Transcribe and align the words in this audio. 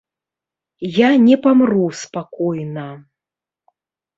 Я 0.95 1.09
не 1.27 1.37
памру 1.43 1.85
спакойна. 2.01 2.87